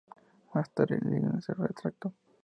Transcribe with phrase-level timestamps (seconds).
[0.55, 2.15] Más tarde Livni se retractó.